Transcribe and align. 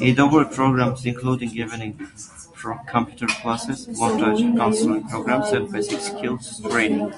It 0.00 0.18
offered 0.18 0.50
programs 0.50 1.06
including 1.06 1.50
evening 1.56 1.96
computer 2.88 3.28
classes, 3.28 3.86
mortgage 3.96 4.40
counseling 4.56 5.06
programs 5.06 5.50
and 5.52 5.70
basic 5.70 6.00
skills 6.00 6.60
training. 6.68 7.14